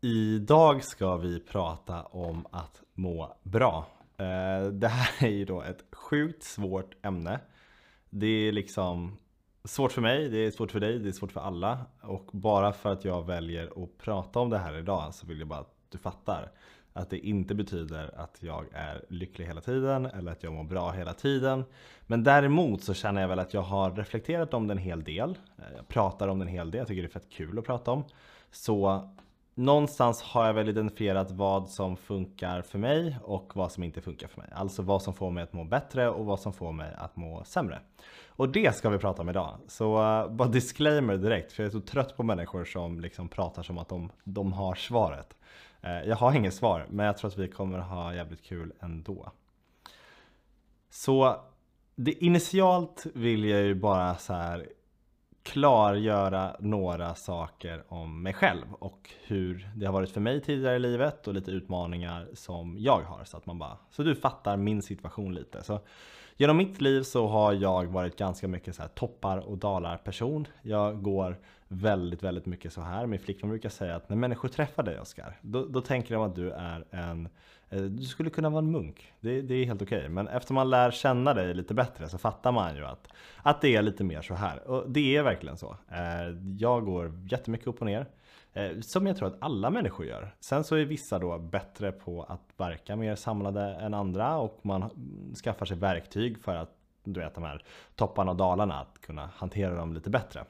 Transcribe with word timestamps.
Idag 0.00 0.84
ska 0.84 1.16
vi 1.16 1.40
prata 1.40 2.02
om 2.02 2.46
att 2.50 2.82
må 2.94 3.36
bra. 3.42 3.86
Eh, 4.16 4.66
det 4.72 4.88
här 4.88 5.26
är 5.26 5.30
ju 5.30 5.44
då 5.44 5.62
ett 5.62 5.84
sjukt 5.92 6.42
svårt 6.42 6.96
ämne. 7.02 7.40
Det 8.10 8.26
är 8.26 8.52
liksom 8.52 9.16
svårt 9.64 9.92
för 9.92 10.02
mig, 10.02 10.28
det 10.28 10.38
är 10.38 10.50
svårt 10.50 10.70
för 10.70 10.80
dig, 10.80 10.98
det 10.98 11.08
är 11.08 11.12
svårt 11.12 11.32
för 11.32 11.40
alla. 11.40 11.78
Och 12.00 12.28
bara 12.32 12.72
för 12.72 12.92
att 12.92 13.04
jag 13.04 13.26
väljer 13.26 13.84
att 13.84 13.98
prata 13.98 14.40
om 14.40 14.50
det 14.50 14.58
här 14.58 14.78
idag 14.78 15.14
så 15.14 15.26
vill 15.26 15.38
jag 15.38 15.48
bara 15.48 15.60
att 15.60 15.74
du 15.88 15.98
fattar. 15.98 16.50
Att 16.92 17.10
det 17.10 17.18
inte 17.18 17.54
betyder 17.54 18.20
att 18.20 18.38
jag 18.40 18.64
är 18.72 19.04
lycklig 19.08 19.46
hela 19.46 19.60
tiden 19.60 20.06
eller 20.06 20.32
att 20.32 20.42
jag 20.42 20.52
mår 20.52 20.64
bra 20.64 20.90
hela 20.90 21.14
tiden. 21.14 21.64
Men 22.06 22.24
däremot 22.24 22.82
så 22.82 22.94
känner 22.94 23.20
jag 23.20 23.28
väl 23.28 23.38
att 23.38 23.54
jag 23.54 23.62
har 23.62 23.90
reflekterat 23.90 24.54
om 24.54 24.66
det 24.66 24.74
en 24.74 24.78
hel 24.78 25.04
del. 25.04 25.30
Eh, 25.30 25.64
jag 25.76 25.88
pratar 25.88 26.28
om 26.28 26.38
det 26.38 26.44
en 26.44 26.48
hel 26.48 26.70
del, 26.70 26.78
jag 26.78 26.88
tycker 26.88 27.02
det 27.02 27.08
är 27.08 27.20
fett 27.20 27.30
kul 27.30 27.58
att 27.58 27.64
prata 27.64 27.90
om. 27.90 28.04
Så 28.50 29.08
någonstans 29.58 30.22
har 30.22 30.46
jag 30.46 30.54
väl 30.54 30.68
identifierat 30.68 31.30
vad 31.30 31.68
som 31.68 31.96
funkar 31.96 32.62
för 32.62 32.78
mig 32.78 33.18
och 33.22 33.52
vad 33.54 33.72
som 33.72 33.82
inte 33.82 34.00
funkar 34.00 34.28
för 34.28 34.40
mig. 34.40 34.50
Alltså 34.52 34.82
vad 34.82 35.02
som 35.02 35.14
får 35.14 35.30
mig 35.30 35.42
att 35.42 35.52
må 35.52 35.64
bättre 35.64 36.08
och 36.08 36.26
vad 36.26 36.40
som 36.40 36.52
får 36.52 36.72
mig 36.72 36.94
att 36.98 37.16
må 37.16 37.44
sämre. 37.44 37.78
Och 38.26 38.48
det 38.48 38.76
ska 38.76 38.88
vi 38.88 38.98
prata 38.98 39.22
om 39.22 39.28
idag. 39.28 39.58
Så 39.66 40.02
uh, 40.02 40.30
bara 40.30 40.48
disclaimer 40.48 41.16
direkt, 41.16 41.52
för 41.52 41.62
jag 41.62 41.68
är 41.68 41.72
så 41.72 41.80
trött 41.80 42.16
på 42.16 42.22
människor 42.22 42.64
som 42.64 43.00
liksom 43.00 43.28
pratar 43.28 43.62
som 43.62 43.78
att 43.78 43.88
de, 43.88 44.10
de 44.24 44.52
har 44.52 44.74
svaret. 44.74 45.36
Uh, 45.84 46.08
jag 46.08 46.16
har 46.16 46.36
inget 46.36 46.54
svar, 46.54 46.86
men 46.90 47.06
jag 47.06 47.18
tror 47.18 47.30
att 47.30 47.38
vi 47.38 47.48
kommer 47.48 47.78
ha 47.78 48.14
jävligt 48.14 48.42
kul 48.42 48.72
ändå. 48.80 49.32
Så 50.90 51.40
det 51.94 52.24
initialt 52.24 53.06
vill 53.14 53.44
jag 53.44 53.62
ju 53.62 53.74
bara 53.74 54.16
så 54.16 54.32
här 54.32 54.68
klargöra 55.52 56.56
några 56.60 57.14
saker 57.14 57.84
om 57.88 58.22
mig 58.22 58.32
själv 58.32 58.64
och 58.78 59.10
hur 59.22 59.70
det 59.76 59.86
har 59.86 59.92
varit 59.92 60.10
för 60.10 60.20
mig 60.20 60.40
tidigare 60.40 60.76
i 60.76 60.78
livet 60.78 61.28
och 61.28 61.34
lite 61.34 61.50
utmaningar 61.50 62.28
som 62.34 62.76
jag 62.78 63.00
har 63.00 63.24
så 63.24 63.36
att 63.36 63.46
man 63.46 63.58
bara, 63.58 63.78
så 63.90 64.02
du 64.02 64.14
fattar 64.14 64.56
min 64.56 64.82
situation 64.82 65.34
lite. 65.34 65.62
Så 65.62 65.80
genom 66.38 66.56
mitt 66.56 66.80
liv 66.80 67.02
så 67.02 67.26
har 67.26 67.52
jag 67.52 67.86
varit 67.86 68.16
ganska 68.16 68.48
mycket 68.48 68.74
så 68.74 68.82
här 68.82 68.88
toppar 68.88 69.38
och 69.38 69.58
dalar 69.58 69.96
person. 69.96 70.46
Jag 70.62 71.02
går 71.02 71.36
väldigt, 71.68 72.22
väldigt 72.22 72.46
mycket 72.46 72.72
så 72.72 72.80
här. 72.80 73.06
Min 73.06 73.20
flickvän 73.20 73.50
brukar 73.50 73.68
säga 73.68 73.96
att 73.96 74.08
när 74.08 74.16
människor 74.16 74.48
träffar 74.48 74.82
dig 74.82 75.00
Oskar, 75.00 75.38
då, 75.42 75.64
då 75.64 75.80
tänker 75.80 76.14
de 76.14 76.22
att 76.22 76.36
du 76.36 76.50
är 76.50 76.84
en 76.90 77.28
eh, 77.70 77.80
du 77.80 78.02
skulle 78.02 78.30
kunna 78.30 78.50
vara 78.50 78.58
en 78.58 78.70
munk, 78.70 79.12
det, 79.20 79.42
det 79.42 79.54
är 79.54 79.64
helt 79.64 79.82
okej. 79.82 79.98
Okay. 79.98 80.08
Men 80.08 80.28
efter 80.28 80.54
man 80.54 80.70
lär 80.70 80.90
känna 80.90 81.34
dig 81.34 81.54
lite 81.54 81.74
bättre 81.74 82.08
så 82.08 82.18
fattar 82.18 82.52
man 82.52 82.76
ju 82.76 82.84
att, 82.84 83.08
att 83.42 83.60
det 83.60 83.76
är 83.76 83.82
lite 83.82 84.04
mer 84.04 84.22
så 84.22 84.34
här. 84.34 84.68
Och 84.68 84.90
det 84.90 85.16
är 85.16 85.22
verkligen 85.22 85.56
så. 85.56 85.76
Eh, 85.88 86.36
jag 86.58 86.84
går 86.84 87.12
jättemycket 87.30 87.66
upp 87.66 87.80
och 87.80 87.86
ner. 87.86 88.06
Eh, 88.52 88.80
som 88.80 89.06
jag 89.06 89.16
tror 89.16 89.28
att 89.28 89.36
alla 89.42 89.70
människor 89.70 90.06
gör. 90.06 90.34
Sen 90.40 90.64
så 90.64 90.76
är 90.76 90.84
vissa 90.84 91.18
då 91.18 91.38
bättre 91.38 91.92
på 91.92 92.22
att 92.22 92.52
verka 92.56 92.96
mer 92.96 93.14
samlade 93.14 93.62
än 93.62 93.94
andra 93.94 94.36
och 94.36 94.60
man 94.62 94.90
skaffar 95.44 95.66
sig 95.66 95.76
verktyg 95.76 96.38
för 96.38 96.54
att 96.56 96.74
du 97.04 97.20
vet 97.20 97.34
de 97.34 97.44
här 97.44 97.64
topparna 97.96 98.30
och 98.30 98.36
dalarna, 98.36 98.80
att 98.80 99.00
kunna 99.00 99.30
hantera 99.34 99.74
dem 99.74 99.94
lite 99.94 100.10
bättre. 100.10 100.44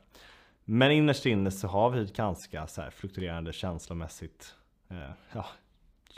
Men 0.64 0.92
innerst 0.92 1.26
inne 1.26 1.50
så 1.50 1.68
har 1.68 1.90
vi 1.90 2.02
ett 2.02 2.16
ganska 2.16 2.66
så 2.66 2.82
här 2.82 2.90
fluktuerande 2.90 3.52
känslomässigt 3.52 4.54
eh, 4.88 5.10
ja, 5.32 5.46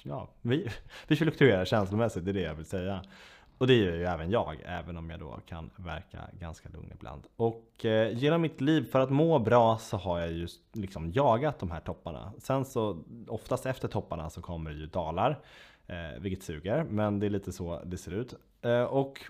ja, 0.02 0.28
vi, 0.42 0.68
vi 1.08 1.16
fluktuerar 1.16 1.64
känslomässigt, 1.64 2.24
det 2.24 2.30
är 2.30 2.32
det 2.32 2.40
jag 2.40 2.54
vill 2.54 2.66
säga. 2.66 3.02
Och 3.60 3.66
det 3.66 3.74
gör 3.74 3.96
ju 3.96 4.04
även 4.04 4.30
jag, 4.30 4.56
även 4.64 4.96
om 4.96 5.10
jag 5.10 5.20
då 5.20 5.40
kan 5.46 5.70
verka 5.76 6.18
ganska 6.40 6.68
lugn 6.68 6.92
ibland. 6.94 7.22
Och 7.36 7.84
eh, 7.84 8.18
genom 8.18 8.42
mitt 8.42 8.60
liv, 8.60 8.90
för 8.90 9.00
att 9.00 9.10
må 9.10 9.38
bra, 9.38 9.78
så 9.78 9.96
har 9.96 10.20
jag 10.20 10.32
ju 10.32 10.48
liksom 10.72 11.12
jagat 11.12 11.58
de 11.58 11.70
här 11.70 11.80
topparna. 11.80 12.32
Sen 12.38 12.64
så, 12.64 13.04
oftast 13.28 13.66
efter 13.66 13.88
topparna 13.88 14.30
så 14.30 14.42
kommer 14.42 14.70
det 14.70 14.76
ju 14.76 14.86
dalar, 14.86 15.38
eh, 15.86 16.20
vilket 16.20 16.44
suger, 16.44 16.84
men 16.84 17.20
det 17.20 17.26
är 17.26 17.30
lite 17.30 17.52
så 17.52 17.80
det 17.84 17.96
ser 17.96 18.12
ut. 18.12 18.34
Eh, 18.62 18.82
och 18.82 19.20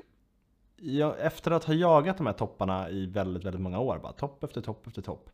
jag, 0.77 1.21
efter 1.21 1.51
att 1.51 1.65
ha 1.65 1.75
jagat 1.75 2.17
de 2.17 2.27
här 2.27 2.33
topparna 2.33 2.91
i 2.91 3.07
väldigt, 3.07 3.45
väldigt 3.45 3.63
många 3.63 3.79
år, 3.79 3.99
bara 3.99 4.13
topp 4.13 4.45
efter 4.45 4.61
topp 4.61 4.87
efter 4.87 5.03
topp, 5.03 5.31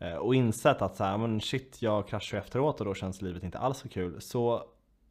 Eh, 0.00 0.14
och 0.14 0.34
insett 0.34 0.82
att 0.82 0.96
så 0.96 1.04
här, 1.04 1.18
men 1.18 1.40
shit, 1.40 1.82
jag 1.82 2.08
kraschar 2.08 2.38
efteråt 2.38 2.80
och 2.80 2.86
då 2.86 2.94
känns 2.94 3.22
livet 3.22 3.42
inte 3.42 3.58
alls 3.58 3.78
så 3.78 3.88
kul. 3.88 4.20
Så 4.20 4.64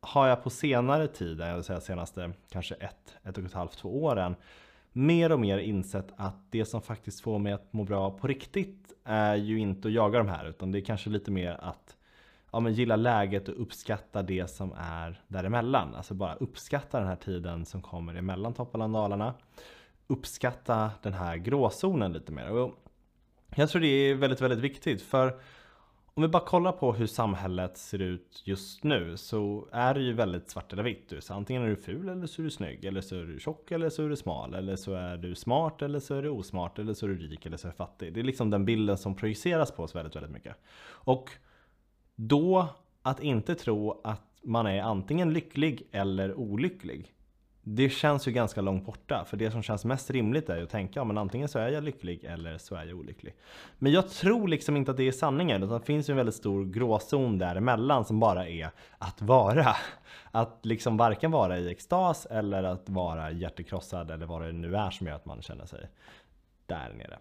har 0.07 0.28
jag 0.28 0.44
på 0.44 0.50
senare 0.50 1.07
tid, 1.07 1.40
jag 1.40 1.56
vill 1.56 1.63
säga 1.63 1.81
senaste 1.81 2.31
kanske 2.50 2.75
ett, 2.75 3.16
ett 3.23 3.38
och 3.38 3.44
ett 3.44 3.53
halvt, 3.53 3.78
två 3.78 4.03
åren, 4.03 4.35
mer 4.91 5.31
och 5.31 5.40
mer 5.40 5.57
insett 5.57 6.07
att 6.16 6.51
det 6.51 6.66
som 6.66 6.81
faktiskt 6.81 7.22
får 7.22 7.40
mig 7.40 7.53
att 7.53 7.73
må 7.73 7.84
bra 7.84 8.12
på 8.12 8.28
riktigt 8.28 8.94
är 9.03 9.35
ju 9.35 9.59
inte 9.59 9.88
att 9.88 9.94
jaga 9.94 10.17
de 10.17 10.28
här, 10.28 10.46
utan 10.50 10.72
det 10.72 10.79
är 10.79 10.85
kanske 10.85 11.09
lite 11.09 11.31
mer 11.31 11.57
att 11.62 11.97
ja, 12.51 12.59
men 12.59 12.73
gilla 12.73 12.96
läget 12.96 13.50
och 13.50 13.62
uppskatta 13.62 14.22
det 14.22 14.47
som 14.47 14.73
är 14.78 15.22
däremellan. 15.28 15.96
Alltså 15.96 16.13
bara 16.13 16.35
uppskatta 16.35 17.00
den 17.00 17.07
här 17.07 17.16
tiden 17.16 17.66
som 17.66 17.81
kommer 17.81 18.16
emellan 18.16 18.53
topparna 18.53 18.85
och 18.85 18.91
dalarna. 18.91 19.34
Uppskatta 20.07 20.91
den 21.01 21.13
här 21.13 21.38
gråzonen 21.38 22.13
lite 22.13 22.31
mer. 22.31 22.51
Och 22.51 22.72
jag 23.56 23.69
tror 23.69 23.81
det 23.81 23.88
är 23.88 24.16
väldigt, 24.16 24.41
väldigt 24.41 24.59
viktigt 24.59 25.01
för 25.01 25.40
om 26.17 26.23
vi 26.23 26.28
bara 26.29 26.45
kollar 26.45 26.72
på 26.72 26.94
hur 26.94 27.07
samhället 27.07 27.78
ser 27.78 28.01
ut 28.01 28.41
just 28.45 28.83
nu 28.83 29.17
så 29.17 29.67
är 29.72 29.94
det 29.94 30.01
ju 30.01 30.13
väldigt 30.13 30.50
svart 30.50 30.73
eller 30.73 30.83
vitt. 30.83 31.13
Så 31.19 31.33
antingen 31.33 31.63
är 31.63 31.67
du 31.67 31.75
ful 31.75 32.09
eller 32.09 32.28
så 32.28 32.41
är 32.41 32.44
du 32.44 32.50
snygg, 32.50 32.85
eller 32.85 33.01
så 33.01 33.16
är 33.16 33.23
du 33.23 33.39
tjock 33.39 33.72
eller 33.72 33.89
så 33.89 34.05
är 34.05 34.09
du 34.09 34.16
smal, 34.16 34.53
eller 34.53 34.75
så 34.75 34.94
är 34.94 35.17
du 35.17 35.35
smart 35.35 35.81
eller 35.81 36.00
så 36.00 36.16
är 36.16 36.22
du 36.22 36.29
osmart, 36.29 36.79
eller 36.79 36.94
så 36.94 37.05
är 37.05 37.09
du 37.09 37.17
rik 37.17 37.45
eller 37.45 37.57
så 37.57 37.67
är 37.67 37.72
du 37.72 37.75
fattig. 37.75 38.13
Det 38.13 38.19
är 38.19 38.23
liksom 38.23 38.50
den 38.50 38.66
bilden 38.66 38.97
som 38.97 39.16
projiceras 39.16 39.72
på 39.72 39.83
oss 39.83 39.95
väldigt, 39.95 40.16
väldigt 40.16 40.31
mycket. 40.31 40.55
Och 40.88 41.29
då 42.16 42.67
att 43.01 43.19
inte 43.19 43.55
tro 43.55 44.01
att 44.03 44.39
man 44.44 44.67
är 44.67 44.81
antingen 44.81 45.34
lycklig 45.34 45.88
eller 45.91 46.34
olycklig 46.34 47.13
det 47.69 47.89
känns 47.89 48.28
ju 48.28 48.31
ganska 48.31 48.61
långt 48.61 48.85
borta. 48.85 49.25
För 49.25 49.38
det 49.38 49.51
som 49.51 49.63
känns 49.63 49.85
mest 49.85 50.09
rimligt 50.09 50.50
är 50.50 50.57
ju 50.57 50.63
att 50.63 50.69
tänka, 50.69 51.00
ja, 51.00 51.03
men 51.03 51.17
antingen 51.17 51.47
så 51.47 51.59
är 51.59 51.69
jag 51.69 51.83
lycklig 51.83 52.23
eller 52.23 52.57
så 52.57 52.75
är 52.75 52.85
jag 52.85 52.97
olycklig. 52.97 53.35
Men 53.79 53.91
jag 53.91 54.09
tror 54.09 54.47
liksom 54.47 54.78
inte 54.78 54.91
att 54.91 54.97
det 54.97 55.07
är 55.07 55.11
sanningen. 55.11 55.63
Utan 55.63 55.79
det 55.79 55.85
finns 55.85 56.09
ju 56.09 56.11
en 56.11 56.17
väldigt 56.17 56.35
stor 56.35 56.66
gråzon 56.66 57.38
däremellan 57.38 58.05
som 58.05 58.19
bara 58.19 58.47
är 58.47 58.69
att 58.97 59.22
vara. 59.22 59.75
Att 60.31 60.59
liksom 60.61 60.97
varken 60.97 61.31
vara 61.31 61.57
i 61.57 61.72
extas 61.72 62.25
eller 62.25 62.63
att 62.63 62.89
vara 62.89 63.31
hjärtekrossad 63.31 64.11
eller 64.11 64.25
vad 64.25 64.41
det 64.41 64.51
nu 64.51 64.75
är 64.75 64.89
som 64.89 65.07
gör 65.07 65.16
att 65.16 65.25
man 65.25 65.41
känner 65.41 65.66
sig 65.66 65.89
där 66.66 66.94
nere. 66.94 67.17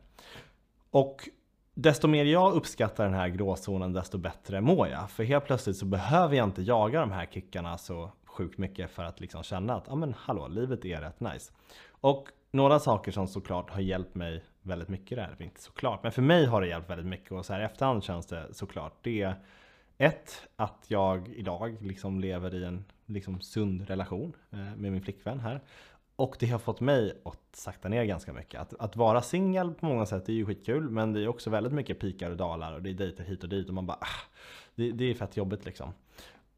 Och 0.91 1.29
desto 1.75 2.09
mer 2.09 2.25
jag 2.25 2.53
uppskattar 2.53 3.05
den 3.05 3.15
här 3.15 3.29
gråzonen 3.29 3.93
desto 3.93 4.19
bättre 4.19 4.61
mår 4.61 4.89
jag. 4.89 5.11
För 5.11 5.25
helt 5.25 5.45
plötsligt 5.45 5.77
så 5.77 5.87
behöver 5.87 6.37
jag 6.37 6.45
inte 6.45 6.63
jaga 6.63 7.01
de 7.01 7.13
här 7.13 7.27
kickarna 7.27 7.79
så 7.79 8.11
sjukt 8.37 8.59
mycket 8.59 8.91
för 8.91 9.05
att 9.05 9.21
liksom 9.21 9.43
känna 9.43 9.75
att, 9.75 9.85
ja 9.89 9.95
men 9.95 10.15
hallå, 10.19 10.49
livet 10.49 10.85
är 10.85 11.01
rätt 11.01 11.21
nice. 11.21 11.53
Och 11.89 12.29
några 12.51 12.79
saker 12.79 13.13
som 13.13 13.29
såklart 13.29 13.71
har 13.71 13.81
hjälpt 13.81 14.15
mig 14.15 14.45
väldigt 14.63 14.89
mycket 14.89 15.17
där, 15.19 15.37
inte 15.39 15.63
såklart, 15.63 16.03
men 16.03 16.13
för 16.13 16.23
mig 16.23 16.47
har 16.47 16.61
det 16.61 16.69
hjälpt 16.69 16.91
väldigt 16.91 17.07
mycket 17.07 17.33
och 17.33 17.47
så 17.47 17.53
här 17.53 17.61
efterhand 17.61 18.05
känns 18.05 18.27
det 18.27 18.55
såklart. 18.55 18.99
Det 19.03 19.23
är 19.23 19.35
ett, 19.99 20.49
att 20.57 20.85
jag 20.89 21.29
idag 21.29 21.77
liksom 21.81 22.21
lever 22.21 22.55
i 22.55 22.65
en 22.65 22.85
liksom 23.07 23.41
sund 23.41 23.89
relation 23.89 24.33
eh, 24.51 24.59
med 24.59 24.93
min 24.93 25.03
flickvän 25.03 25.41
här. 25.41 25.61
Och 26.17 26.37
det 26.41 26.47
har 26.47 26.59
fått 26.59 26.81
mig 26.81 27.23
att 27.25 27.57
sakta 27.57 27.89
ner 27.89 28.05
ganska 28.05 28.33
mycket. 28.33 28.61
Att, 28.61 28.75
att 28.81 28.97
vara 28.97 29.23
singel 29.23 29.75
på 29.75 29.87
många 29.87 30.07
sätt 30.07 30.29
är 30.29 30.33
ju 30.33 30.47
skitkul 30.47 30.91
men 30.91 31.13
det 31.13 31.21
är 31.21 31.29
också 31.29 31.51
väldigt 31.51 31.73
mycket 31.73 32.01
pikar 32.01 32.31
och 32.31 32.37
dalar 32.37 32.73
och 32.73 32.83
det 32.83 32.91
är 32.91 32.95
dejter 32.95 33.25
hit 33.25 33.43
och 33.43 33.49
dit 33.49 33.69
och 33.69 33.75
man 33.75 33.87
bara 33.87 33.99
ah, 34.01 34.37
det, 34.75 34.93
det 34.93 35.05
är 35.05 35.15
fett 35.15 35.37
jobbigt 35.37 35.65
liksom. 35.65 35.93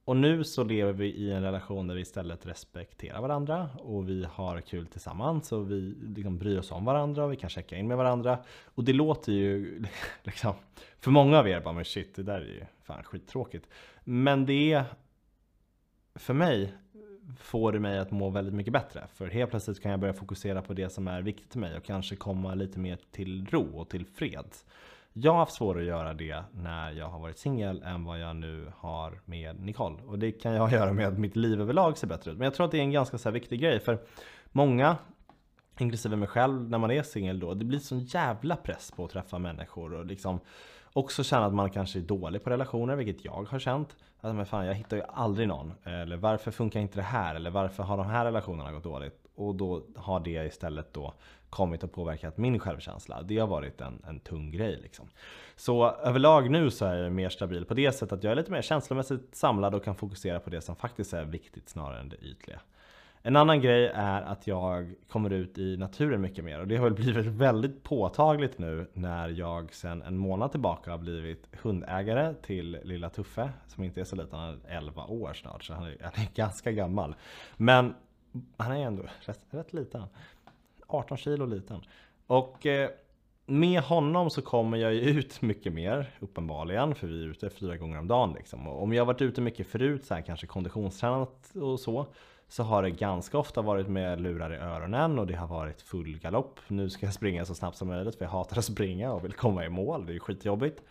Och 0.08 0.16
nu 0.16 0.44
så 0.44 0.64
lever 0.64 0.92
vi 0.92 1.06
i 1.06 1.32
en 1.32 1.42
relation 1.42 1.86
där 1.86 1.94
vi 1.94 2.00
istället 2.00 2.46
respekterar 2.46 3.20
varandra 3.20 3.70
och 3.78 4.08
vi 4.08 4.24
har 4.24 4.60
kul 4.60 4.86
tillsammans 4.86 5.52
och 5.52 5.70
vi 5.70 5.94
liksom 6.16 6.38
bryr 6.38 6.58
oss 6.58 6.72
om 6.72 6.84
varandra 6.84 7.24
och 7.24 7.32
vi 7.32 7.36
kan 7.36 7.50
checka 7.50 7.76
in 7.76 7.88
med 7.88 7.96
varandra. 7.96 8.38
Och 8.64 8.84
det 8.84 8.92
låter 8.92 9.32
ju 9.32 9.82
liksom, 10.22 10.54
för 11.00 11.10
många 11.10 11.38
av 11.38 11.48
er 11.48 11.60
bara 11.60 11.74
men 11.74 11.84
shit 11.84 12.14
det 12.14 12.22
där 12.22 12.40
är 12.40 12.44
ju 12.44 12.64
fan 12.82 13.02
skittråkigt. 13.02 13.68
Men 14.04 14.46
det 14.46 14.72
är, 14.72 14.84
för 16.14 16.34
mig 16.34 16.72
får 17.38 17.72
det 17.72 17.80
mig 17.80 17.98
att 17.98 18.10
må 18.10 18.30
väldigt 18.30 18.54
mycket 18.54 18.72
bättre. 18.72 19.06
För 19.14 19.26
helt 19.26 19.50
plötsligt 19.50 19.82
kan 19.82 19.90
jag 19.90 20.00
börja 20.00 20.14
fokusera 20.14 20.62
på 20.62 20.74
det 20.74 20.90
som 20.90 21.08
är 21.08 21.22
viktigt 21.22 21.52
för 21.52 21.60
mig 21.60 21.76
och 21.76 21.84
kanske 21.84 22.16
komma 22.16 22.54
lite 22.54 22.78
mer 22.78 22.98
till 23.10 23.46
ro 23.46 23.78
och 23.78 23.88
till 23.88 24.06
fred. 24.06 24.46
Jag 25.20 25.32
har 25.32 25.38
haft 25.38 25.52
svårare 25.52 25.82
att 25.82 25.88
göra 25.88 26.14
det 26.14 26.42
när 26.52 26.90
jag 26.90 27.08
har 27.08 27.18
varit 27.18 27.38
singel 27.38 27.82
än 27.82 28.04
vad 28.04 28.18
jag 28.20 28.36
nu 28.36 28.72
har 28.76 29.20
med 29.24 29.60
Nicole. 29.60 29.96
Och 30.06 30.18
det 30.18 30.32
kan 30.32 30.52
jag 30.52 30.72
göra 30.72 30.92
med 30.92 31.08
att 31.08 31.18
mitt 31.18 31.36
liv 31.36 31.60
överlag 31.60 31.98
ser 31.98 32.06
bättre 32.06 32.30
ut. 32.30 32.38
Men 32.38 32.44
jag 32.44 32.54
tror 32.54 32.66
att 32.66 32.72
det 32.72 32.78
är 32.78 32.82
en 32.82 32.92
ganska 32.92 33.18
så 33.18 33.30
viktig 33.30 33.60
grej 33.60 33.80
för 33.80 33.98
många 34.52 34.96
Inklusive 35.78 36.16
mig 36.16 36.28
själv 36.28 36.70
när 36.70 36.78
man 36.78 36.90
är 36.90 37.02
singel 37.02 37.40
då. 37.40 37.54
Det 37.54 37.64
blir 37.64 37.78
sån 37.78 37.98
jävla 37.98 38.56
press 38.56 38.92
på 38.96 39.04
att 39.04 39.10
träffa 39.10 39.38
människor 39.38 39.94
och 39.94 40.06
liksom 40.06 40.40
också 40.92 41.24
känna 41.24 41.46
att 41.46 41.54
man 41.54 41.70
kanske 41.70 41.98
är 41.98 42.02
dålig 42.02 42.44
på 42.44 42.50
relationer, 42.50 42.96
vilket 42.96 43.24
jag 43.24 43.48
har 43.48 43.58
känt. 43.58 43.96
Att 44.20 44.34
men 44.34 44.46
fan, 44.46 44.66
jag 44.66 44.74
hittar 44.74 44.96
ju 44.96 45.02
aldrig 45.08 45.48
någon. 45.48 45.74
Eller 45.84 46.16
varför 46.16 46.50
funkar 46.50 46.80
inte 46.80 46.98
det 46.98 47.02
här? 47.02 47.34
Eller 47.34 47.50
varför 47.50 47.82
har 47.82 47.96
de 47.96 48.06
här 48.06 48.24
relationerna 48.24 48.72
gått 48.72 48.84
dåligt? 48.84 49.28
och 49.38 49.54
då 49.54 49.82
har 49.96 50.20
det 50.20 50.46
istället 50.46 50.94
då 50.94 51.14
kommit 51.50 51.84
och 51.84 51.92
påverkat 51.92 52.36
min 52.36 52.58
självkänsla. 52.58 53.22
Det 53.22 53.38
har 53.38 53.46
varit 53.46 53.80
en, 53.80 54.02
en 54.08 54.20
tung 54.20 54.50
grej 54.50 54.78
liksom. 54.82 55.08
Så 55.56 55.90
överlag 55.90 56.50
nu 56.50 56.70
så 56.70 56.84
är 56.84 56.94
jag 56.94 57.12
mer 57.12 57.28
stabil 57.28 57.64
på 57.64 57.74
det 57.74 57.92
sättet 57.92 58.12
att 58.12 58.24
jag 58.24 58.30
är 58.30 58.36
lite 58.36 58.52
mer 58.52 58.62
känslomässigt 58.62 59.36
samlad 59.36 59.74
och 59.74 59.84
kan 59.84 59.94
fokusera 59.94 60.40
på 60.40 60.50
det 60.50 60.60
som 60.60 60.76
faktiskt 60.76 61.12
är 61.12 61.24
viktigt 61.24 61.68
snarare 61.68 62.00
än 62.00 62.08
det 62.08 62.16
ytliga. 62.16 62.60
En 63.22 63.36
annan 63.36 63.60
grej 63.60 63.86
är 63.94 64.22
att 64.22 64.46
jag 64.46 64.94
kommer 65.08 65.30
ut 65.30 65.58
i 65.58 65.76
naturen 65.76 66.20
mycket 66.20 66.44
mer 66.44 66.60
och 66.60 66.68
det 66.68 66.76
har 66.76 66.84
väl 66.84 66.94
blivit 66.94 67.26
väldigt 67.26 67.82
påtagligt 67.82 68.58
nu 68.58 68.86
när 68.92 69.28
jag 69.28 69.74
sedan 69.74 70.02
en 70.02 70.16
månad 70.16 70.50
tillbaka 70.50 70.90
har 70.90 70.98
blivit 70.98 71.48
hundägare 71.62 72.34
till 72.42 72.78
lilla 72.84 73.10
Tuffe 73.10 73.50
som 73.66 73.84
inte 73.84 74.00
är 74.00 74.04
så 74.04 74.16
liten, 74.16 74.38
han 74.38 74.60
är 74.68 74.76
11 74.76 75.04
år 75.04 75.32
snart 75.32 75.64
så 75.64 75.74
han 75.74 75.84
är, 75.84 75.96
han 76.02 76.24
är 76.24 76.28
ganska 76.34 76.72
gammal. 76.72 77.14
Men 77.56 77.94
han 78.56 78.72
är 78.72 78.86
ändå 78.86 79.02
rätt, 79.20 79.40
rätt 79.50 79.72
liten. 79.72 80.02
18 80.88 81.16
kilo 81.16 81.46
liten. 81.46 81.80
Och 82.26 82.66
eh, 82.66 82.90
med 83.46 83.80
honom 83.80 84.30
så 84.30 84.42
kommer 84.42 84.78
jag 84.78 84.94
ju 84.94 85.00
ut 85.00 85.42
mycket 85.42 85.72
mer, 85.72 86.10
uppenbarligen, 86.20 86.94
för 86.94 87.06
vi 87.06 87.24
är 87.24 87.28
ute 87.28 87.50
fyra 87.50 87.76
gånger 87.76 87.98
om 87.98 88.08
dagen 88.08 88.32
liksom. 88.32 88.66
Och 88.66 88.82
om 88.82 88.92
jag 88.92 89.00
har 89.00 89.06
varit 89.06 89.22
ute 89.22 89.40
mycket 89.40 89.66
förut, 89.66 90.04
så 90.04 90.14
här, 90.14 90.22
kanske 90.22 90.46
konditionstränat 90.46 91.50
och 91.54 91.80
så, 91.80 92.06
så 92.48 92.62
har 92.62 92.82
det 92.82 92.90
ganska 92.90 93.38
ofta 93.38 93.62
varit 93.62 93.88
med 93.88 94.20
lurar 94.20 94.54
i 94.54 94.56
öronen 94.56 95.18
och 95.18 95.26
det 95.26 95.34
har 95.34 95.46
varit 95.46 95.82
full 95.82 96.18
galopp. 96.18 96.60
Nu 96.68 96.90
ska 96.90 97.06
jag 97.06 97.14
springa 97.14 97.44
så 97.44 97.54
snabbt 97.54 97.76
som 97.76 97.88
möjligt 97.88 98.16
för 98.16 98.24
jag 98.24 98.32
hatar 98.32 98.58
att 98.58 98.64
springa 98.64 99.12
och 99.12 99.24
vill 99.24 99.32
komma 99.32 99.64
i 99.64 99.68
mål, 99.68 100.06
det 100.06 100.14
är 100.14 100.18
skitjobbigt. 100.18 100.82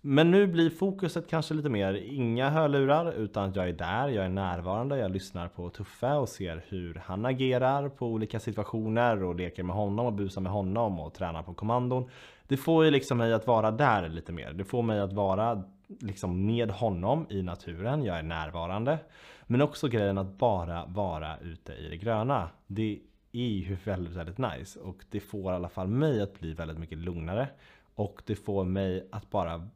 Men 0.00 0.30
nu 0.30 0.46
blir 0.46 0.70
fokuset 0.70 1.30
kanske 1.30 1.54
lite 1.54 1.68
mer 1.68 1.94
inga 1.94 2.50
hörlurar 2.50 3.12
utan 3.12 3.52
jag 3.52 3.68
är 3.68 3.72
där, 3.72 4.08
jag 4.08 4.24
är 4.24 4.28
närvarande, 4.28 4.98
jag 4.98 5.10
lyssnar 5.10 5.48
på 5.48 5.70
Tuffe 5.70 6.12
och 6.12 6.28
ser 6.28 6.64
hur 6.68 7.02
han 7.04 7.26
agerar 7.26 7.88
på 7.88 8.06
olika 8.06 8.40
situationer 8.40 9.22
och 9.22 9.34
leker 9.34 9.62
med 9.62 9.76
honom 9.76 10.06
och 10.06 10.12
busar 10.12 10.40
med 10.40 10.52
honom 10.52 11.00
och 11.00 11.14
tränar 11.14 11.42
på 11.42 11.54
kommandon. 11.54 12.10
Det 12.46 12.56
får 12.56 12.84
ju 12.84 12.90
liksom 12.90 13.18
mig 13.18 13.32
att 13.32 13.46
vara 13.46 13.70
där 13.70 14.08
lite 14.08 14.32
mer. 14.32 14.52
Det 14.52 14.64
får 14.64 14.82
mig 14.82 15.00
att 15.00 15.12
vara 15.12 15.62
liksom 16.00 16.46
med 16.46 16.70
honom 16.70 17.26
i 17.30 17.42
naturen, 17.42 18.04
jag 18.04 18.18
är 18.18 18.22
närvarande. 18.22 18.98
Men 19.46 19.62
också 19.62 19.88
grejen 19.88 20.18
att 20.18 20.38
bara 20.38 20.86
vara 20.86 21.38
ute 21.38 21.72
i 21.72 21.88
det 21.88 21.96
gröna. 21.96 22.48
Det 22.66 23.00
är 23.32 23.48
ju 23.48 23.76
väldigt, 23.84 24.14
väldigt 24.14 24.38
nice 24.38 24.80
och 24.80 25.04
det 25.10 25.20
får 25.20 25.52
i 25.52 25.56
alla 25.56 25.68
fall 25.68 25.88
mig 25.88 26.22
att 26.22 26.40
bli 26.40 26.54
väldigt 26.54 26.78
mycket 26.78 26.98
lugnare. 26.98 27.48
Och 27.94 28.22
det 28.26 28.34
får 28.34 28.64
mig 28.64 29.08
att 29.12 29.30
bara 29.30 29.68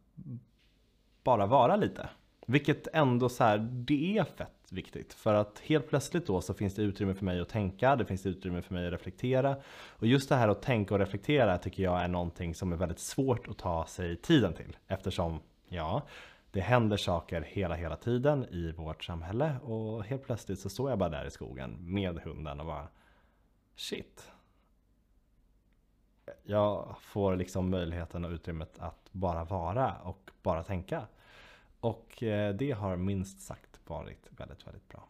bara 1.23 1.47
vara 1.47 1.77
lite. 1.77 2.09
Vilket 2.47 2.89
ändå 2.93 3.29
så 3.29 3.45
här, 3.45 3.59
det 3.59 4.19
är 4.19 4.25
fett 4.25 4.63
viktigt. 4.71 5.15
För 5.15 5.35
att 5.35 5.59
helt 5.59 5.89
plötsligt 5.89 6.27
då 6.27 6.41
så 6.41 6.55
finns 6.55 6.75
det 6.75 6.83
utrymme 6.83 7.15
för 7.15 7.25
mig 7.25 7.41
att 7.41 7.49
tänka, 7.49 7.97
det 7.97 8.05
finns 8.05 8.27
utrymme 8.27 8.63
för 8.63 8.75
mig 8.75 8.87
att 8.87 8.93
reflektera. 8.93 9.57
Och 9.89 10.07
just 10.07 10.29
det 10.29 10.35
här 10.35 10.49
att 10.49 10.63
tänka 10.63 10.95
och 10.95 11.01
reflektera 11.01 11.59
tycker 11.59 11.83
jag 11.83 12.01
är 12.01 12.09
någonting 12.09 12.55
som 12.55 12.73
är 12.73 12.77
väldigt 12.77 12.99
svårt 12.99 13.49
att 13.49 13.59
ta 13.59 13.87
sig 13.87 14.17
tiden 14.17 14.55
till. 14.55 14.77
Eftersom, 14.87 15.41
ja, 15.69 16.03
det 16.51 16.61
händer 16.61 16.97
saker 16.97 17.41
hela, 17.49 17.75
hela 17.75 17.97
tiden 17.97 18.45
i 18.45 18.73
vårt 18.73 19.05
samhälle. 19.05 19.57
Och 19.63 20.05
helt 20.05 20.25
plötsligt 20.25 20.59
så 20.59 20.69
står 20.69 20.91
jag 20.91 20.99
bara 20.99 21.09
där 21.09 21.25
i 21.25 21.31
skogen 21.31 21.77
med 21.81 22.19
hunden 22.19 22.61
och 22.61 22.67
bara 22.67 22.89
Shit, 23.77 24.31
jag 26.43 26.97
får 27.01 27.37
liksom 27.37 27.71
möjligheten 27.71 28.25
och 28.25 28.31
utrymmet 28.31 28.79
att 28.79 29.09
bara 29.13 29.45
vara 29.45 29.95
och 30.03 30.31
bara 30.43 30.63
tänka. 30.63 31.07
Och 31.81 32.23
eh, 32.23 32.55
det 32.55 32.71
har 32.71 32.97
minst 32.97 33.41
sagt 33.41 33.81
varit 33.87 34.29
väldigt, 34.31 34.67
väldigt 34.67 34.89
bra. 34.89 35.09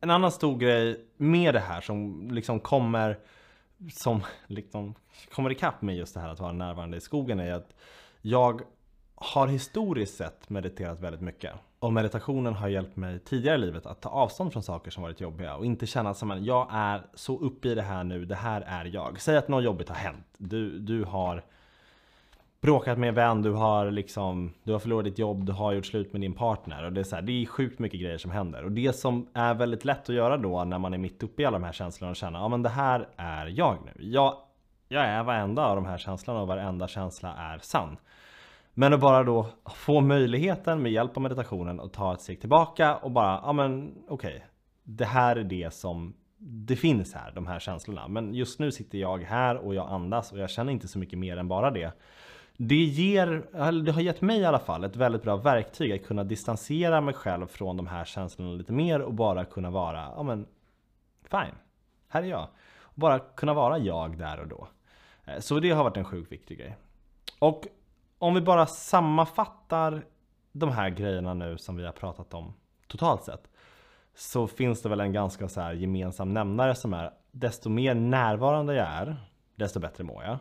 En 0.00 0.10
annan 0.10 0.32
stor 0.32 0.58
grej 0.58 1.04
med 1.16 1.54
det 1.54 1.60
här 1.60 1.80
som 1.80 2.28
liksom 2.30 2.60
kommer 2.60 3.18
som 3.92 4.22
liksom 4.46 4.94
kommer 5.32 5.52
ikapp 5.52 5.82
med 5.82 5.96
just 5.96 6.14
det 6.14 6.20
här 6.20 6.28
att 6.28 6.40
vara 6.40 6.52
närvarande 6.52 6.96
i 6.96 7.00
skogen 7.00 7.40
är 7.40 7.52
att 7.52 7.74
jag 8.20 8.62
har 9.16 9.46
historiskt 9.46 10.16
sett 10.16 10.50
mediterat 10.50 11.00
väldigt 11.00 11.20
mycket. 11.20 11.52
Och 11.78 11.92
meditationen 11.92 12.54
har 12.54 12.68
hjälpt 12.68 12.96
mig 12.96 13.18
tidigare 13.18 13.56
i 13.56 13.58
livet 13.58 13.86
att 13.86 14.00
ta 14.00 14.08
avstånd 14.08 14.52
från 14.52 14.62
saker 14.62 14.90
som 14.90 15.02
varit 15.02 15.20
jobbiga 15.20 15.56
och 15.56 15.66
inte 15.66 15.86
känna 15.86 16.14
som 16.14 16.30
att 16.30 16.42
jag 16.42 16.68
är 16.70 17.02
så 17.14 17.38
uppe 17.38 17.68
i 17.68 17.74
det 17.74 17.82
här 17.82 18.04
nu, 18.04 18.24
det 18.24 18.34
här 18.34 18.60
är 18.60 18.84
jag. 18.84 19.20
Säg 19.20 19.36
att 19.36 19.48
något 19.48 19.64
jobbigt 19.64 19.88
har 19.88 19.96
hänt. 19.96 20.26
Du, 20.38 20.78
du 20.78 21.04
har 21.04 21.42
bråkat 22.60 22.98
med 22.98 23.08
en 23.08 23.14
vän, 23.14 23.42
du 23.42 23.52
har 23.52 23.90
liksom 23.90 24.52
Du 24.62 24.72
har 24.72 24.78
förlorat 24.78 25.04
ditt 25.04 25.18
jobb, 25.18 25.46
du 25.46 25.52
har 25.52 25.72
gjort 25.72 25.86
slut 25.86 26.12
med 26.12 26.20
din 26.20 26.32
partner 26.32 26.84
och 26.84 26.92
det 26.92 27.00
är 27.00 27.04
så 27.04 27.14
här, 27.14 27.22
det 27.22 27.42
är 27.42 27.46
sjukt 27.46 27.78
mycket 27.78 28.00
grejer 28.00 28.18
som 28.18 28.30
händer. 28.30 28.64
Och 28.64 28.72
det 28.72 28.92
som 28.92 29.28
är 29.34 29.54
väldigt 29.54 29.84
lätt 29.84 30.08
att 30.08 30.14
göra 30.14 30.36
då 30.36 30.64
när 30.64 30.78
man 30.78 30.94
är 30.94 30.98
mitt 30.98 31.22
uppe 31.22 31.42
i 31.42 31.44
alla 31.44 31.58
de 31.58 31.64
här 31.64 31.72
känslorna 31.72 32.10
och 32.10 32.16
känna 32.16 32.38
ja 32.38 32.48
men 32.48 32.62
det 32.62 32.68
här 32.68 33.08
är 33.16 33.46
jag 33.46 33.76
nu. 33.84 33.92
Jag, 34.10 34.34
jag 34.88 35.04
är 35.04 35.22
varenda 35.22 35.66
av 35.66 35.76
de 35.76 35.86
här 35.86 35.98
känslorna 35.98 36.40
och 36.40 36.48
varenda 36.48 36.88
känsla 36.88 37.34
är 37.34 37.58
sann. 37.58 37.96
Men 38.78 38.92
att 38.92 39.00
bara 39.00 39.24
då 39.24 39.46
få 39.74 40.00
möjligheten 40.00 40.82
med 40.82 40.92
hjälp 40.92 41.16
av 41.16 41.22
meditationen 41.22 41.80
att 41.80 41.92
ta 41.92 42.14
ett 42.14 42.20
steg 42.20 42.40
tillbaka 42.40 42.96
och 42.96 43.10
bara, 43.10 43.40
ja 43.42 43.52
men 43.52 43.94
okej. 44.08 44.34
Okay, 44.36 44.40
det 44.82 45.04
här 45.04 45.36
är 45.36 45.44
det 45.44 45.74
som 45.74 46.14
det 46.38 46.76
finns 46.76 47.14
här, 47.14 47.32
de 47.34 47.46
här 47.46 47.58
känslorna. 47.58 48.08
Men 48.08 48.34
just 48.34 48.58
nu 48.58 48.72
sitter 48.72 48.98
jag 48.98 49.18
här 49.18 49.56
och 49.56 49.74
jag 49.74 49.88
andas 49.88 50.32
och 50.32 50.38
jag 50.38 50.50
känner 50.50 50.72
inte 50.72 50.88
så 50.88 50.98
mycket 50.98 51.18
mer 51.18 51.36
än 51.36 51.48
bara 51.48 51.70
det. 51.70 51.92
Det 52.56 52.74
ger, 52.74 53.26
det 53.82 53.92
har 53.92 54.00
gett 54.00 54.20
mig 54.20 54.40
i 54.40 54.44
alla 54.44 54.58
fall 54.58 54.84
ett 54.84 54.96
väldigt 54.96 55.22
bra 55.22 55.36
verktyg 55.36 55.92
att 55.92 56.06
kunna 56.06 56.24
distansera 56.24 57.00
mig 57.00 57.14
själv 57.14 57.46
från 57.46 57.76
de 57.76 57.86
här 57.86 58.04
känslorna 58.04 58.52
lite 58.52 58.72
mer 58.72 59.00
och 59.00 59.14
bara 59.14 59.44
kunna 59.44 59.70
vara, 59.70 60.12
ja 60.16 60.22
men 60.22 60.46
fine, 61.30 61.54
här 62.08 62.22
är 62.22 62.26
jag. 62.26 62.48
Och 62.80 63.00
bara 63.00 63.18
kunna 63.18 63.54
vara 63.54 63.78
jag 63.78 64.18
där 64.18 64.40
och 64.40 64.48
då. 64.48 64.68
Eh, 65.24 65.40
så 65.40 65.60
det 65.60 65.70
har 65.70 65.84
varit 65.84 65.96
en 65.96 66.04
sjukt 66.04 66.32
viktig 66.32 66.58
grej. 66.58 66.76
Och 67.38 67.66
om 68.18 68.34
vi 68.34 68.40
bara 68.40 68.66
sammanfattar 68.66 70.04
de 70.52 70.72
här 70.72 70.90
grejerna 70.90 71.34
nu 71.34 71.58
som 71.58 71.76
vi 71.76 71.84
har 71.84 71.92
pratat 71.92 72.34
om 72.34 72.54
totalt 72.86 73.22
sett. 73.22 73.50
Så 74.14 74.46
finns 74.46 74.82
det 74.82 74.88
väl 74.88 75.00
en 75.00 75.12
ganska 75.12 75.48
så 75.48 75.60
här 75.60 75.72
gemensam 75.72 76.34
nämnare 76.34 76.74
som 76.74 76.94
är 76.94 77.10
desto 77.32 77.68
mer 77.68 77.94
närvarande 77.94 78.74
jag 78.74 78.86
är, 78.86 79.16
desto 79.56 79.80
bättre 79.80 80.04
mår 80.04 80.24
jag. 80.24 80.38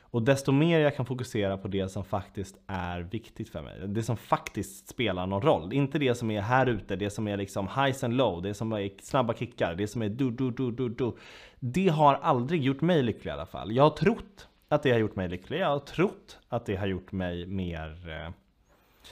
Och 0.00 0.22
desto 0.22 0.52
mer 0.52 0.78
jag 0.78 0.96
kan 0.96 1.06
fokusera 1.06 1.58
på 1.58 1.68
det 1.68 1.88
som 1.88 2.04
faktiskt 2.04 2.56
är 2.66 3.00
viktigt 3.00 3.48
för 3.48 3.62
mig. 3.62 3.88
Det 3.88 4.02
som 4.02 4.16
faktiskt 4.16 4.88
spelar 4.88 5.26
någon 5.26 5.42
roll. 5.42 5.72
Inte 5.72 5.98
det 5.98 6.14
som 6.14 6.30
är 6.30 6.40
här 6.40 6.66
ute, 6.66 6.96
det 6.96 7.10
som 7.10 7.28
är 7.28 7.36
liksom 7.36 7.68
highs 7.68 8.04
and 8.04 8.14
low, 8.14 8.42
det 8.42 8.54
som 8.54 8.72
är 8.72 8.90
snabba 9.02 9.34
kickar, 9.34 9.74
det 9.74 9.88
som 9.88 10.02
är 10.02 10.08
du, 10.08 10.30
du, 10.30 10.50
du, 10.50 10.70
du, 10.70 10.88
du. 10.88 11.16
Det 11.60 11.88
har 11.88 12.14
aldrig 12.14 12.62
gjort 12.62 12.80
mig 12.80 13.02
lycklig 13.02 13.30
i 13.30 13.34
alla 13.34 13.46
fall. 13.46 13.72
Jag 13.72 13.82
har 13.82 13.90
trott 13.90 14.48
att 14.68 14.82
det 14.82 14.90
har 14.90 14.98
gjort 14.98 15.16
mig 15.16 15.28
lycklig. 15.28 15.60
Jag 15.60 15.68
har 15.68 15.78
trott 15.78 16.38
att 16.48 16.66
det 16.66 16.76
har 16.76 16.86
gjort 16.86 17.12
mig 17.12 17.46
mer 17.46 18.08
eh, 18.08 18.32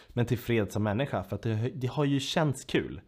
men 0.08 0.26
tillfreds 0.26 0.72
som 0.72 0.82
människa. 0.82 1.24
För 1.24 1.36
att 1.36 1.42
det, 1.42 1.70
det, 1.74 1.86
har 1.86 2.04
ju 2.04 2.20
känts 2.20 2.64
kul. 2.64 3.00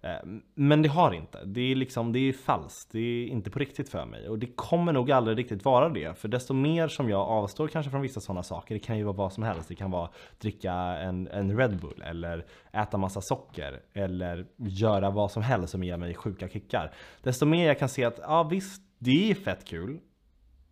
Eh, 0.00 0.28
men 0.54 0.82
det 0.82 0.88
har 0.88 1.12
inte. 1.12 1.44
Det 1.44 1.60
är 1.60 1.74
liksom, 1.74 2.12
det 2.12 2.18
är 2.18 2.32
falskt. 2.32 2.92
Det 2.92 2.98
är 2.98 3.26
inte 3.26 3.50
på 3.50 3.58
riktigt 3.58 3.88
för 3.88 4.04
mig. 4.04 4.28
Och 4.28 4.38
det 4.38 4.46
kommer 4.46 4.92
nog 4.92 5.12
aldrig 5.12 5.38
riktigt 5.38 5.64
vara 5.64 5.88
det. 5.88 6.18
För 6.18 6.28
desto 6.28 6.54
mer 6.54 6.88
som 6.88 7.08
jag 7.08 7.20
avstår 7.20 7.68
kanske 7.68 7.90
från 7.90 8.02
vissa 8.02 8.20
sådana 8.20 8.42
saker. 8.42 8.74
Det 8.74 8.80
kan 8.80 8.98
ju 8.98 9.04
vara 9.04 9.16
vad 9.16 9.32
som 9.32 9.42
helst. 9.42 9.68
Det 9.68 9.74
kan 9.74 9.90
vara 9.90 10.10
dricka 10.38 10.72
en, 10.72 11.28
en 11.28 11.58
Red 11.58 11.80
Bull. 11.80 12.02
Eller 12.02 12.46
äta 12.72 12.98
massa 12.98 13.20
socker. 13.20 13.80
Eller 13.92 14.46
göra 14.56 15.10
vad 15.10 15.30
som 15.30 15.42
helst 15.42 15.70
som 15.70 15.84
ger 15.84 15.96
mig 15.96 16.14
sjuka 16.14 16.48
kickar. 16.48 16.92
Desto 17.22 17.46
mer 17.46 17.66
jag 17.66 17.78
kan 17.78 17.88
se 17.88 18.04
att, 18.04 18.18
ja 18.22 18.42
visst, 18.42 18.82
det 18.98 19.30
är 19.30 19.34
fett 19.34 19.64
kul. 19.64 19.98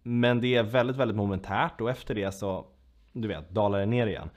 Men 0.09 0.41
det 0.41 0.55
är 0.55 0.63
väldigt, 0.63 0.97
väldigt 0.97 1.17
momentärt 1.17 1.81
och 1.81 1.91
efter 1.91 2.15
det 2.15 2.33
så, 2.33 2.67
du 3.13 3.29
vet, 3.29 3.51
dalar 3.51 3.79
det 3.79 3.87
ner 3.87 4.07
igen. 4.07 4.31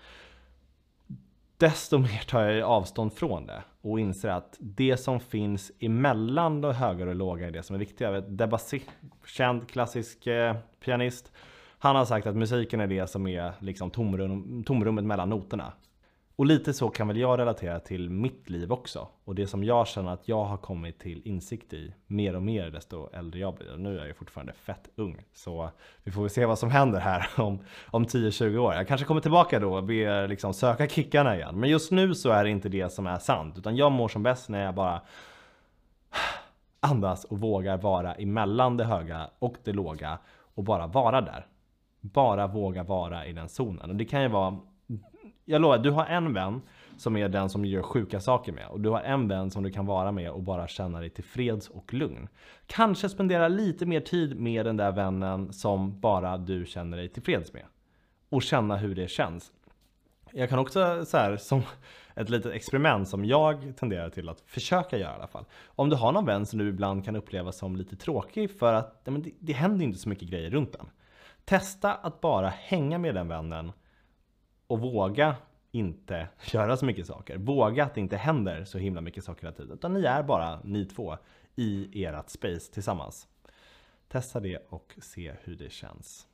Desto 1.57 1.97
mer 1.97 2.25
tar 2.27 2.43
jag 2.43 2.69
avstånd 2.69 3.13
från 3.13 3.45
det 3.45 3.63
och 3.81 3.99
inser 3.99 4.29
att 4.29 4.57
det 4.59 4.97
som 4.97 5.19
finns 5.19 5.71
emellan 5.79 6.61
de 6.61 6.73
höga 6.73 7.09
och 7.09 7.15
låga 7.15 7.47
är 7.47 7.51
det 7.51 7.63
som 7.63 7.75
är 7.75 7.79
viktigt. 7.79 7.99
Jag 7.99 8.11
vet, 8.11 8.37
Debussy, 8.37 8.79
känd 9.25 9.69
klassisk 9.69 10.27
eh, 10.27 10.55
pianist, 10.85 11.31
han 11.79 11.95
har 11.95 12.05
sagt 12.05 12.27
att 12.27 12.35
musiken 12.35 12.81
är 12.81 12.87
det 12.87 13.07
som 13.07 13.27
är 13.27 13.53
liksom 13.59 13.89
tomrum, 13.91 14.63
tomrummet 14.63 15.05
mellan 15.05 15.29
noterna. 15.29 15.73
Och 16.39 16.45
lite 16.45 16.73
så 16.73 16.89
kan 16.89 17.07
väl 17.07 17.17
jag 17.17 17.39
relatera 17.39 17.79
till 17.79 18.09
mitt 18.09 18.49
liv 18.49 18.71
också. 18.71 19.07
Och 19.25 19.35
det 19.35 19.47
som 19.47 19.63
jag 19.63 19.87
känner 19.87 20.13
att 20.13 20.27
jag 20.27 20.43
har 20.43 20.57
kommit 20.57 20.99
till 20.99 21.21
insikt 21.25 21.73
i 21.73 21.93
mer 22.07 22.35
och 22.35 22.41
mer 22.43 22.71
desto 22.71 23.09
äldre 23.13 23.39
jag 23.39 23.55
blir. 23.55 23.73
Och 23.73 23.79
nu 23.79 23.99
är 23.99 24.05
jag 24.05 24.15
fortfarande 24.15 24.53
fett 24.53 24.89
ung. 24.95 25.23
Så 25.33 25.69
vi 26.03 26.11
får 26.11 26.21
väl 26.21 26.29
se 26.29 26.45
vad 26.45 26.59
som 26.59 26.71
händer 26.71 26.99
här 26.99 27.29
om, 27.41 27.59
om 27.87 28.05
10-20 28.05 28.57
år. 28.57 28.73
Jag 28.73 28.87
kanske 28.87 29.07
kommer 29.07 29.21
tillbaka 29.21 29.59
då 29.59 29.75
och 29.75 29.83
ber 29.83 30.27
liksom 30.27 30.53
söka 30.53 30.87
kickarna 30.87 31.35
igen. 31.35 31.59
Men 31.59 31.69
just 31.69 31.91
nu 31.91 32.15
så 32.15 32.29
är 32.29 32.43
det 32.43 32.49
inte 32.49 32.69
det 32.69 32.89
som 32.89 33.07
är 33.07 33.17
sant. 33.17 33.57
Utan 33.57 33.75
jag 33.75 33.91
mår 33.91 34.07
som 34.07 34.23
bäst 34.23 34.49
när 34.49 34.65
jag 34.65 34.75
bara 34.75 35.01
andas 36.79 37.25
och 37.25 37.39
vågar 37.39 37.77
vara 37.77 38.13
emellan 38.13 38.77
det 38.77 38.85
höga 38.85 39.29
och 39.39 39.55
det 39.63 39.73
låga. 39.73 40.17
Och 40.55 40.63
bara 40.63 40.87
vara 40.87 41.21
där. 41.21 41.45
Bara 42.01 42.47
våga 42.47 42.83
vara 42.83 43.25
i 43.25 43.33
den 43.33 43.49
zonen. 43.49 43.89
Och 43.89 43.95
det 43.95 44.05
kan 44.05 44.21
ju 44.21 44.27
vara 44.27 44.59
jag 45.49 45.61
lovar, 45.61 45.77
du 45.77 45.91
har 45.91 46.05
en 46.05 46.33
vän 46.33 46.61
som 46.97 47.17
är 47.17 47.29
den 47.29 47.49
som 47.49 47.65
gör 47.65 47.81
sjuka 47.81 48.19
saker 48.19 48.51
med. 48.51 48.67
Och 48.67 48.79
du 48.79 48.89
har 48.89 49.01
en 49.01 49.27
vän 49.27 49.51
som 49.51 49.63
du 49.63 49.71
kan 49.71 49.85
vara 49.85 50.11
med 50.11 50.31
och 50.31 50.43
bara 50.43 50.67
känna 50.67 50.99
dig 50.99 51.09
tillfreds 51.09 51.69
och 51.69 51.93
lugn. 51.93 52.27
Kanske 52.67 53.09
spendera 53.09 53.47
lite 53.47 53.85
mer 53.85 53.99
tid 53.99 54.39
med 54.39 54.65
den 54.65 54.77
där 54.77 54.91
vännen 54.91 55.53
som 55.53 55.99
bara 55.99 56.37
du 56.37 56.65
känner 56.65 56.97
dig 56.97 57.09
tillfreds 57.09 57.53
med. 57.53 57.63
Och 58.29 58.43
känna 58.43 58.77
hur 58.77 58.95
det 58.95 59.09
känns. 59.09 59.51
Jag 60.31 60.49
kan 60.49 60.59
också 60.59 61.05
så 61.05 61.17
här, 61.17 61.37
som 61.37 61.61
ett 62.15 62.29
litet 62.29 62.53
experiment 62.53 63.07
som 63.07 63.25
jag 63.25 63.73
tenderar 63.77 64.09
till 64.09 64.29
att 64.29 64.41
försöka 64.41 64.97
göra 64.97 65.11
i 65.11 65.15
alla 65.15 65.27
fall. 65.27 65.45
Om 65.65 65.89
du 65.89 65.95
har 65.95 66.11
någon 66.11 66.25
vän 66.25 66.45
som 66.45 66.59
du 66.59 66.69
ibland 66.69 67.05
kan 67.05 67.15
uppleva 67.15 67.51
som 67.51 67.75
lite 67.75 67.95
tråkig 67.95 68.59
för 68.59 68.73
att 68.73 69.01
men 69.05 69.21
det, 69.21 69.31
det 69.39 69.53
händer 69.53 69.85
inte 69.85 69.99
så 69.99 70.09
mycket 70.09 70.29
grejer 70.29 70.49
runt 70.49 70.73
den. 70.73 70.89
Testa 71.45 71.93
att 71.93 72.21
bara 72.21 72.49
hänga 72.49 72.97
med 72.97 73.15
den 73.15 73.27
vännen 73.27 73.71
och 74.69 74.79
våga 74.79 75.35
inte 75.71 76.27
göra 76.51 76.77
så 76.77 76.85
mycket 76.85 77.07
saker. 77.07 77.37
Våga 77.37 77.83
att 77.83 77.95
det 77.95 78.01
inte 78.01 78.17
händer 78.17 78.63
så 78.63 78.77
himla 78.77 79.01
mycket 79.01 79.23
saker 79.23 79.41
hela 79.41 79.55
tiden. 79.55 79.71
Utan 79.71 79.93
ni 79.93 80.03
är 80.03 80.23
bara 80.23 80.59
ni 80.63 80.85
två 80.85 81.17
i 81.55 82.03
ert 82.05 82.29
space 82.29 82.73
tillsammans. 82.73 83.27
Testa 84.07 84.39
det 84.39 84.57
och 84.69 84.95
se 85.01 85.33
hur 85.43 85.55
det 85.55 85.71
känns. 85.71 86.27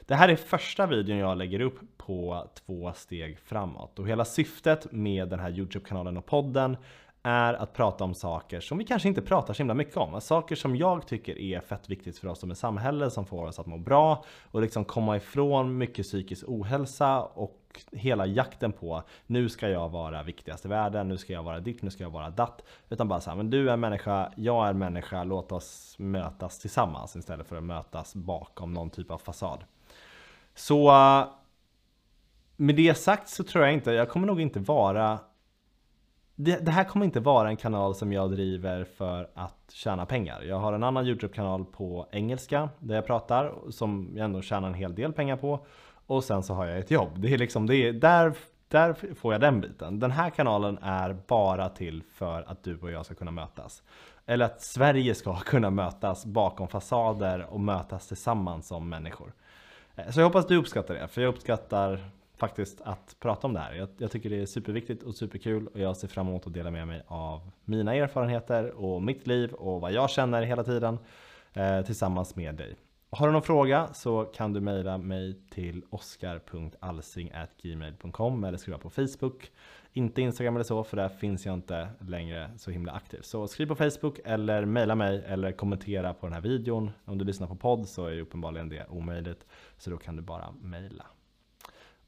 Det 0.00 0.14
här 0.14 0.28
är 0.28 0.36
första 0.36 0.86
videon 0.86 1.18
jag 1.18 1.38
lägger 1.38 1.60
upp 1.60 1.78
på 1.96 2.48
två 2.54 2.92
steg 2.94 3.38
framåt 3.38 3.98
och 3.98 4.08
hela 4.08 4.24
syftet 4.24 4.92
med 4.92 5.28
den 5.28 5.40
här 5.40 5.50
Youtube-kanalen 5.50 6.16
och 6.16 6.26
podden 6.26 6.76
är 7.26 7.54
att 7.54 7.72
prata 7.72 8.04
om 8.04 8.14
saker 8.14 8.60
som 8.60 8.78
vi 8.78 8.84
kanske 8.84 9.08
inte 9.08 9.22
pratar 9.22 9.54
så 9.54 9.58
himla 9.58 9.74
mycket 9.74 9.96
om. 9.96 10.20
Saker 10.20 10.56
som 10.56 10.76
jag 10.76 11.06
tycker 11.06 11.38
är 11.38 11.60
fett 11.60 11.90
viktigt 11.90 12.18
för 12.18 12.28
oss 12.28 12.38
som 12.38 12.50
är 12.50 12.54
samhälle, 12.54 13.10
som 13.10 13.26
får 13.26 13.46
oss 13.46 13.58
att 13.58 13.66
må 13.66 13.78
bra 13.78 14.24
och 14.50 14.60
liksom 14.60 14.84
komma 14.84 15.16
ifrån 15.16 15.78
mycket 15.78 16.06
psykisk 16.06 16.44
ohälsa 16.48 17.22
och 17.22 17.60
hela 17.92 18.26
jakten 18.26 18.72
på 18.72 19.02
nu 19.26 19.48
ska 19.48 19.68
jag 19.68 19.88
vara 19.88 20.22
viktigast 20.22 20.64
i 20.64 20.68
världen, 20.68 21.08
nu 21.08 21.16
ska 21.16 21.32
jag 21.32 21.42
vara 21.42 21.60
ditt, 21.60 21.82
nu 21.82 21.90
ska 21.90 22.02
jag 22.02 22.10
vara 22.10 22.30
datt. 22.30 22.62
Utan 22.88 23.08
bara 23.08 23.20
så 23.20 23.30
här, 23.30 23.36
men 23.36 23.50
du 23.50 23.70
är 23.70 23.76
människa, 23.76 24.32
jag 24.36 24.68
är 24.68 24.72
människa, 24.72 25.24
låt 25.24 25.52
oss 25.52 25.96
mötas 25.98 26.58
tillsammans 26.58 27.16
istället 27.16 27.46
för 27.46 27.56
att 27.56 27.64
mötas 27.64 28.14
bakom 28.14 28.74
någon 28.74 28.90
typ 28.90 29.10
av 29.10 29.18
fasad. 29.18 29.64
Så 30.54 30.88
eh, 30.88 31.26
med 32.56 32.76
det 32.76 32.94
sagt 32.94 33.28
så 33.28 33.44
tror 33.44 33.64
jag 33.64 33.72
inte, 33.74 33.92
jag 33.92 34.08
kommer 34.08 34.26
nog 34.26 34.40
inte 34.40 34.60
vara 34.60 35.18
det, 36.36 36.66
det, 36.66 36.70
här 36.70 36.84
kommer 36.84 37.06
inte 37.06 37.20
vara 37.20 37.48
en 37.48 37.56
kanal 37.56 37.94
som 37.94 38.12
jag 38.12 38.30
driver 38.30 38.84
för 38.84 39.28
att 39.34 39.70
tjäna 39.72 40.06
pengar. 40.06 40.42
Jag 40.42 40.58
har 40.58 40.72
en 40.72 40.82
annan 40.82 41.06
Youtube-kanal 41.06 41.64
på 41.64 42.06
engelska 42.10 42.68
där 42.78 42.94
jag 42.94 43.06
pratar 43.06 43.54
som 43.70 44.10
jag 44.14 44.24
ändå 44.24 44.42
tjänar 44.42 44.68
en 44.68 44.74
hel 44.74 44.94
del 44.94 45.12
pengar 45.12 45.36
på. 45.36 45.66
Och 46.06 46.24
sen 46.24 46.42
så 46.42 46.54
har 46.54 46.66
jag 46.66 46.78
ett 46.78 46.90
jobb. 46.90 47.10
Det 47.16 47.34
är 47.34 47.38
liksom, 47.38 47.66
det 47.66 47.76
är, 47.76 47.92
där, 47.92 48.34
där 48.68 49.14
får 49.14 49.34
jag 49.34 49.40
den 49.40 49.60
biten. 49.60 50.00
Den 50.00 50.10
här 50.10 50.30
kanalen 50.30 50.78
är 50.82 51.16
bara 51.26 51.68
till 51.68 52.02
för 52.14 52.42
att 52.42 52.62
du 52.62 52.78
och 52.78 52.90
jag 52.90 53.06
ska 53.06 53.14
kunna 53.14 53.30
mötas. 53.30 53.82
Eller 54.26 54.44
att 54.44 54.62
Sverige 54.62 55.14
ska 55.14 55.36
kunna 55.44 55.70
mötas 55.70 56.26
bakom 56.26 56.68
fasader 56.68 57.46
och 57.50 57.60
mötas 57.60 58.08
tillsammans 58.08 58.68
som 58.68 58.88
människor. 58.88 59.32
Eh, 59.96 60.10
så 60.10 60.20
jag 60.20 60.26
hoppas 60.26 60.46
du 60.46 60.56
uppskattar 60.56 60.94
det, 60.94 61.08
för 61.08 61.20
jag 61.20 61.28
uppskattar 61.28 62.10
faktiskt 62.36 62.80
att 62.80 63.16
prata 63.20 63.46
om 63.46 63.54
det 63.54 63.60
här. 63.60 63.74
Jag, 63.74 63.88
jag, 63.98 64.10
tycker 64.10 64.30
det 64.30 64.42
är 64.42 64.46
superviktigt 64.46 65.02
och 65.02 65.14
superkul 65.14 65.66
och 65.66 65.80
jag 65.80 65.96
ser 65.96 66.08
fram 66.08 66.28
emot 66.28 66.46
att 66.46 66.54
dela 66.54 66.70
med 66.70 66.86
mig 66.86 67.02
av 67.06 67.50
mina 67.64 67.94
erfarenheter 67.94 68.70
och 68.70 69.02
mitt 69.02 69.26
liv 69.26 69.52
och 69.52 69.80
vad 69.80 69.92
jag 69.92 70.10
känner 70.10 70.42
hela 70.42 70.64
tiden 70.64 70.98
eh, 71.52 71.82
tillsammans 71.82 72.36
med 72.36 72.54
dig. 72.54 72.76
Har 73.10 73.26
du 73.26 73.32
någon 73.32 73.42
fråga 73.42 73.88
så 73.92 74.24
kan 74.24 74.52
du 74.52 74.60
mejla 74.60 74.98
mig 74.98 75.40
till 75.50 75.82
oskar.alsing.gmail.com 75.90 78.44
eller 78.44 78.58
skriva 78.58 78.78
på 78.78 78.90
Facebook. 78.90 79.50
Inte 79.92 80.22
Instagram 80.22 80.54
eller 80.54 80.64
så 80.64 80.84
för 80.84 80.96
där 80.96 81.08
finns 81.08 81.46
jag 81.46 81.54
inte 81.54 81.88
längre 82.00 82.50
så 82.56 82.70
himla 82.70 82.92
aktiv. 82.92 83.20
Så 83.22 83.48
skriv 83.48 83.66
på 83.66 83.74
Facebook 83.74 84.20
eller 84.24 84.64
mejla 84.64 84.94
mig 84.94 85.24
eller 85.26 85.52
kommentera 85.52 86.14
på 86.14 86.26
den 86.26 86.32
här 86.32 86.40
videon. 86.40 86.90
Om 87.04 87.18
du 87.18 87.24
lyssnar 87.24 87.46
på 87.46 87.56
podd 87.56 87.88
så 87.88 88.06
är 88.06 88.10
ju 88.10 88.20
uppenbarligen 88.20 88.68
det 88.68 88.86
omöjligt. 88.88 89.46
Så 89.78 89.90
då 89.90 89.96
kan 89.96 90.16
du 90.16 90.22
bara 90.22 90.54
mejla. 90.60 91.04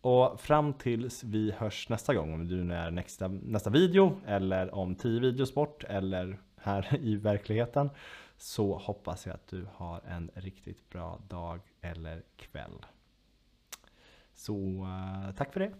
Och 0.06 0.40
fram 0.40 0.72
tills 0.72 1.24
vi 1.24 1.50
hörs 1.50 1.88
nästa 1.88 2.14
gång, 2.14 2.34
om 2.34 2.48
du 2.48 2.72
är 2.72 2.90
nästa, 2.90 3.28
nästa 3.28 3.70
video 3.70 4.20
eller 4.26 4.74
om 4.74 4.94
10 4.94 5.20
videos 5.20 5.54
bort 5.54 5.84
eller 5.84 6.38
här 6.56 6.96
i 7.00 7.16
verkligheten 7.16 7.90
så 8.36 8.78
hoppas 8.78 9.26
jag 9.26 9.34
att 9.34 9.48
du 9.48 9.66
har 9.74 10.00
en 10.08 10.30
riktigt 10.34 10.90
bra 10.90 11.18
dag 11.28 11.60
eller 11.80 12.22
kväll. 12.36 12.86
Så 14.34 14.54
eh, 14.84 15.34
tack 15.34 15.52
för 15.52 15.60
det! 15.60 15.72